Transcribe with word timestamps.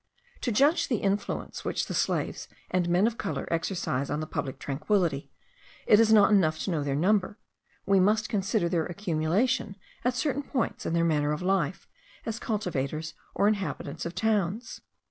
To 0.41 0.51
judge 0.51 0.85
of 0.85 0.89
the 0.89 0.97
influence 1.03 1.63
which 1.63 1.85
the 1.85 1.93
slaves 1.93 2.47
and 2.71 2.89
men 2.89 3.05
of 3.05 3.19
colour 3.19 3.47
exercise 3.51 4.09
on 4.09 4.19
the 4.19 4.25
public 4.25 4.57
tranquility, 4.57 5.29
it 5.85 5.99
is 5.99 6.11
not 6.11 6.31
enough 6.31 6.57
to 6.63 6.71
know 6.71 6.83
their 6.83 6.95
number, 6.95 7.37
we 7.85 7.99
must 7.99 8.27
consider 8.27 8.67
their 8.67 8.87
accumulation 8.87 9.75
at 10.03 10.15
certain 10.15 10.41
points, 10.41 10.87
and 10.87 10.95
their 10.95 11.05
manner 11.05 11.33
of 11.33 11.43
life, 11.43 11.87
as 12.25 12.39
cultivators 12.39 13.13
or 13.35 13.47
inhabitants 13.47 14.03
of 14.03 14.15
towns. 14.15 14.81